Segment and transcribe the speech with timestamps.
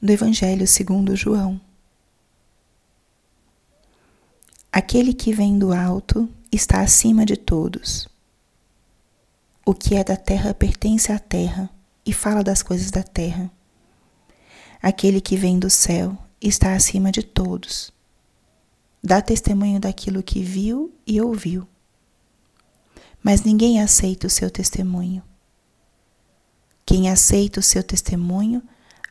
[0.00, 1.60] do Evangelho segundo João.
[4.70, 8.08] Aquele que vem do alto está acima de todos.
[9.64, 11.70] O que é da terra pertence à terra
[12.04, 13.50] e fala das coisas da terra.
[14.82, 17.90] Aquele que vem do céu está acima de todos.
[19.02, 21.66] Dá testemunho daquilo que viu e ouviu.
[23.22, 25.22] Mas ninguém aceita o seu testemunho.
[26.84, 28.62] Quem aceita o seu testemunho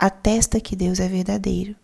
[0.00, 1.76] atesta que Deus é verdadeiro.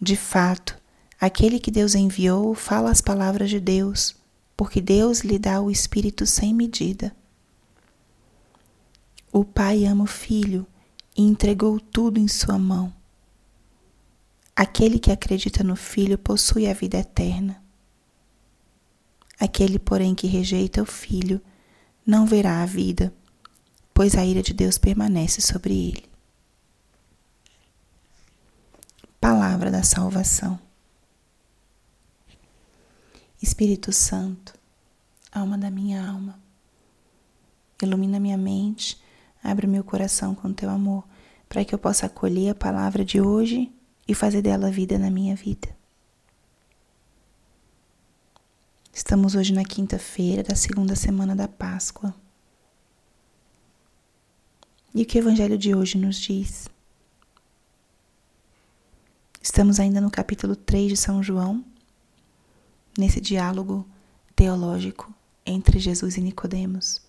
[0.00, 0.80] De fato,
[1.20, 4.16] aquele que Deus enviou fala as palavras de Deus,
[4.56, 7.14] porque Deus lhe dá o Espírito sem medida.
[9.30, 10.66] O Pai ama o Filho
[11.14, 12.90] e entregou tudo em sua mão.
[14.56, 17.62] Aquele que acredita no Filho possui a vida eterna.
[19.38, 21.42] Aquele, porém, que rejeita o Filho
[22.06, 23.12] não verá a vida,
[23.92, 26.13] pois a ira de Deus permanece sobre ele.
[29.64, 30.60] Palavra da salvação.
[33.40, 34.52] Espírito Santo,
[35.32, 36.38] alma da minha alma,
[37.82, 39.02] ilumina minha mente
[39.42, 41.04] Abre meu coração com teu amor,
[41.48, 43.72] para que eu possa acolher a palavra de hoje
[44.06, 45.74] e fazer dela vida na minha vida.
[48.92, 52.14] Estamos hoje na quinta-feira da segunda semana da Páscoa.
[54.94, 56.68] E o que o Evangelho de hoje nos diz?
[59.44, 61.62] Estamos ainda no capítulo 3 de São João,
[62.98, 63.86] nesse diálogo
[64.34, 65.14] teológico
[65.44, 67.02] entre Jesus e Nicodemos.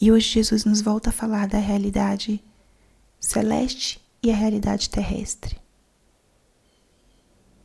[0.00, 2.42] E hoje Jesus nos volta a falar da realidade
[3.20, 5.60] celeste e a realidade terrestre.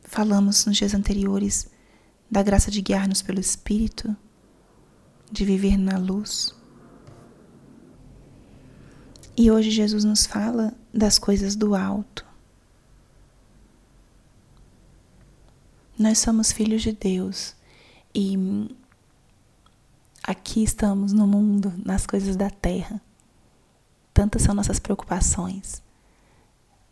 [0.04, 1.68] Falamos nos dias anteriores
[2.30, 4.16] da graça de guiar-nos pelo Espírito,
[5.32, 6.54] de viver na luz.
[9.40, 12.26] E hoje Jesus nos fala das coisas do alto.
[15.98, 17.54] Nós somos filhos de Deus
[18.14, 18.36] e
[20.22, 23.00] Aqui estamos no mundo, nas coisas da terra.
[24.12, 25.82] Tantas são nossas preocupações: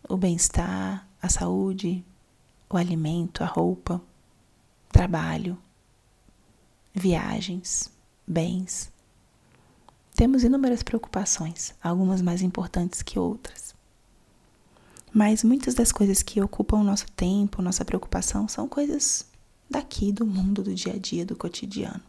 [0.09, 2.03] o bem-estar, a saúde,
[2.71, 4.01] o alimento, a roupa,
[4.91, 5.59] trabalho,
[6.95, 7.93] viagens,
[8.27, 8.91] bens.
[10.19, 13.73] Temos inúmeras preocupações, algumas mais importantes que outras.
[15.15, 19.25] Mas muitas das coisas que ocupam o nosso tempo, nossa preocupação, são coisas
[19.71, 22.03] daqui, do mundo, do dia a dia, do cotidiano.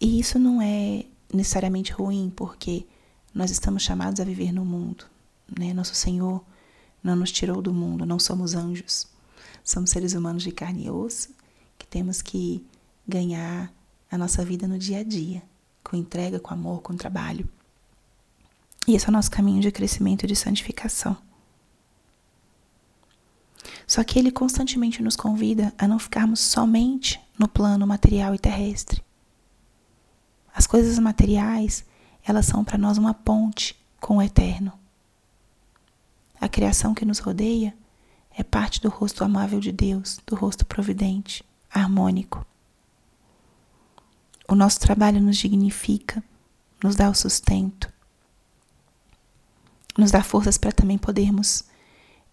[0.00, 2.86] E isso não é necessariamente ruim, porque
[3.34, 5.04] nós estamos chamados a viver no mundo.
[5.58, 5.74] Né?
[5.74, 6.42] Nosso Senhor
[7.04, 9.06] não nos tirou do mundo, não somos anjos.
[9.62, 11.28] Somos seres humanos de carne e osso
[11.78, 12.64] que temos que
[13.06, 13.70] ganhar
[14.10, 15.42] a nossa vida no dia a dia,
[15.82, 17.48] com entrega, com amor, com trabalho.
[18.86, 21.16] E esse é o nosso caminho de crescimento e de santificação.
[23.86, 29.02] Só que ele constantemente nos convida a não ficarmos somente no plano material e terrestre,
[30.54, 31.84] as coisas materiais,
[32.24, 34.72] elas são para nós uma ponte com o eterno.
[36.40, 37.74] A criação que nos rodeia
[38.36, 42.44] é parte do rosto amável de Deus, do rosto providente, harmônico.
[44.50, 46.20] O nosso trabalho nos dignifica,
[46.82, 47.88] nos dá o sustento,
[49.96, 51.62] nos dá forças para também podermos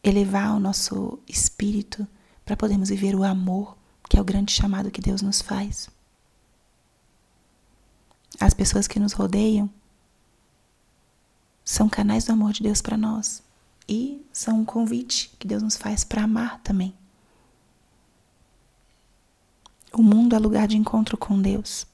[0.03, 2.07] elevar o nosso espírito,
[2.43, 3.77] para podermos viver o amor,
[4.09, 5.91] que é o grande chamado que Deus nos faz.
[8.39, 9.69] As pessoas que nos rodeiam
[11.63, 13.43] são canais do amor de Deus para nós
[13.87, 16.95] e são um convite que Deus nos faz para amar também.
[19.93, 21.85] O mundo é lugar de encontro com Deus.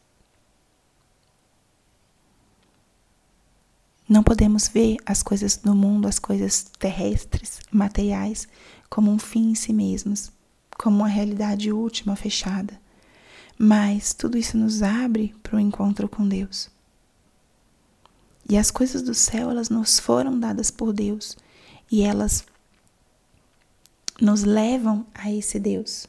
[4.13, 8.47] Não podemos ver as coisas do mundo, as coisas terrestres, materiais,
[8.87, 10.31] como um fim em si mesmos,
[10.77, 12.79] como uma realidade última fechada.
[13.57, 16.69] Mas tudo isso nos abre para o encontro com Deus.
[18.47, 21.35] E as coisas do céu, elas nos foram dadas por Deus
[21.91, 22.45] e elas
[24.21, 26.05] nos levam a esse Deus.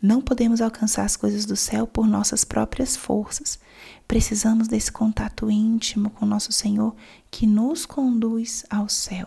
[0.00, 3.58] Não podemos alcançar as coisas do céu por nossas próprias forças.
[4.06, 6.94] Precisamos desse contato íntimo com nosso Senhor
[7.30, 9.26] que nos conduz ao céu,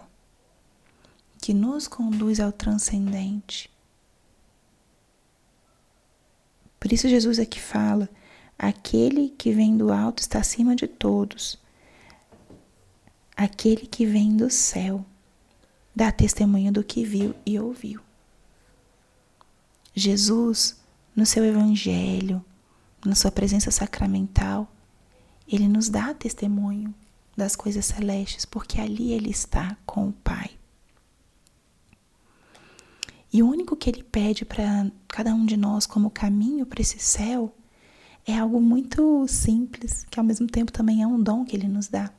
[1.42, 3.70] que nos conduz ao transcendente.
[6.80, 8.10] Por isso, Jesus aqui fala:
[8.58, 11.60] aquele que vem do alto está acima de todos.
[13.36, 15.06] Aquele que vem do céu
[15.96, 18.02] dá testemunho do que viu e ouviu.
[19.94, 20.80] Jesus,
[21.16, 22.44] no seu evangelho,
[23.06, 24.72] na sua presença sacramental,
[25.48, 26.94] ele nos dá testemunho
[27.36, 30.52] das coisas celestes, porque ali ele está com o Pai.
[33.34, 37.00] E o único que ele pede para cada um de nós como caminho para esse
[37.00, 37.54] céu
[38.26, 41.88] é algo muito simples, que ao mesmo tempo também é um dom que ele nos
[41.88, 42.12] dá,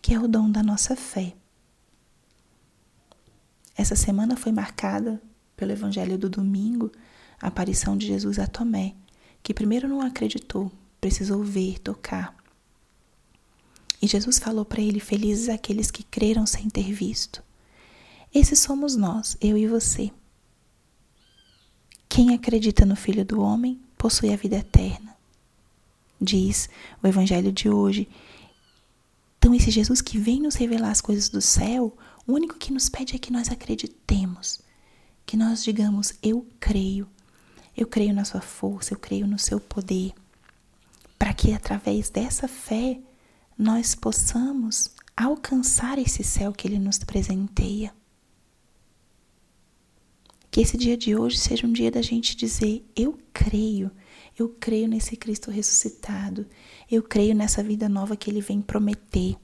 [0.00, 1.34] que é o dom da nossa fé.
[3.76, 5.22] Essa semana foi marcada
[5.56, 6.92] pelo evangelho do domingo,
[7.40, 8.94] a aparição de Jesus a Tomé,
[9.42, 10.70] que primeiro não acreditou,
[11.00, 12.36] precisou ver, tocar.
[14.00, 17.42] E Jesus falou para ele: Felizes aqueles que creram sem ter visto.
[18.34, 20.10] Esses somos nós, eu e você.
[22.08, 25.16] Quem acredita no Filho do Homem possui a vida eterna.
[26.20, 26.68] Diz
[27.02, 28.08] o Evangelho de hoje.
[29.38, 32.88] Então, esse Jesus que vem nos revelar as coisas do céu, o único que nos
[32.88, 34.60] pede é que nós acreditemos,
[35.26, 37.08] que nós digamos: Eu creio,
[37.76, 40.14] eu creio na Sua força, eu creio no Seu poder,
[41.18, 43.00] para que através dessa fé
[43.58, 47.92] nós possamos alcançar esse céu que Ele nos presenteia.
[50.50, 53.90] Que esse dia de hoje seja um dia da gente dizer: Eu creio,
[54.38, 56.46] eu creio nesse Cristo ressuscitado,
[56.90, 59.36] eu creio nessa vida nova que Ele vem prometer.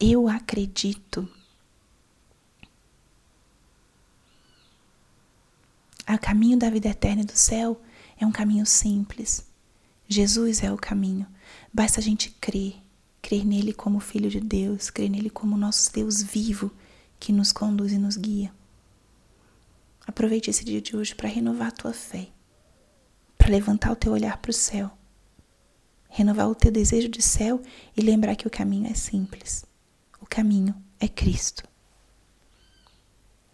[0.00, 1.28] Eu acredito.
[6.14, 7.82] O caminho da vida eterna e do céu
[8.16, 9.44] é um caminho simples.
[10.06, 11.26] Jesus é o caminho.
[11.72, 12.76] Basta a gente crer,
[13.20, 16.70] crer nele como Filho de Deus, crer nele como nosso Deus vivo
[17.18, 18.54] que nos conduz e nos guia.
[20.06, 22.28] Aproveite esse dia de hoje para renovar a tua fé,
[23.36, 24.92] para levantar o teu olhar para o céu,
[26.08, 27.60] renovar o teu desejo de céu
[27.96, 29.64] e lembrar que o caminho é simples.
[30.20, 31.73] O caminho é Cristo.